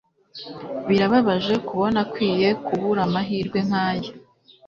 [0.87, 4.09] Birababaje kubona akwiye kubura amahirwe nkaya.